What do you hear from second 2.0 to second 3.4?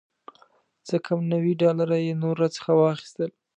یې نور راڅخه واخیستل.